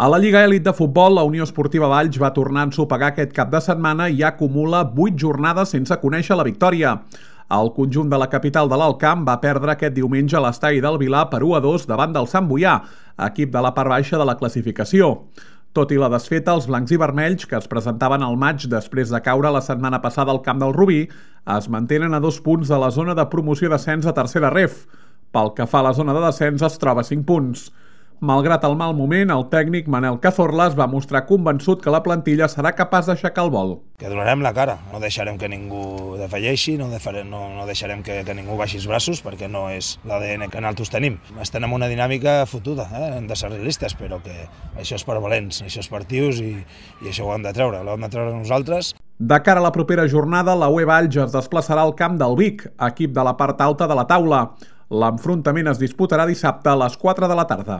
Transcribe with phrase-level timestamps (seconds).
[0.00, 3.34] A la Lliga Elit de Futbol, la Unió Esportiva Valls va tornar a ensopegar aquest
[3.36, 6.94] cap de setmana i acumula 8 jornades sense conèixer la victòria.
[7.52, 11.26] El conjunt de la capital de l'Alcamp va perdre aquest diumenge a l'estadi del Vilar
[11.28, 12.78] per 1 a 2 davant del Sant Boià,
[13.26, 15.10] equip de la part baixa de la classificació.
[15.76, 19.20] Tot i la desfeta, els blancs i vermells, que es presentaven al maig després de
[19.20, 21.02] caure la setmana passada al camp del Rubí,
[21.58, 24.86] es mantenen a dos punts de la zona de promoció d'ascens a tercera ref.
[25.28, 27.68] Pel que fa a la zona de descens, es troba a 5 punts.
[28.20, 32.50] Malgrat el mal moment, el tècnic Manel Cazorla es va mostrar convençut que la plantilla
[32.52, 33.70] serà capaç d'aixecar el vol.
[33.96, 38.18] Que donarem la cara, no deixarem que ningú defalleixi, no, defarem, no, no deixarem que,
[38.28, 41.16] que ningú baixi els braços, perquè no és l'ADN que nosaltres tenim.
[41.40, 43.06] Estem en una dinàmica fotuda, eh?
[43.16, 44.36] hem de ser realistes, però que
[44.76, 46.50] això és per valents, això és partius i,
[47.00, 48.90] i això ho hem de treure, l'hem de treure nosaltres.
[49.16, 52.66] De cara a la propera jornada, la UE Valls es desplaçarà al camp del Vic,
[52.90, 54.42] equip de la part alta de la taula.
[54.92, 57.78] L'enfrontament es disputarà dissabte a les 4 de la tarda.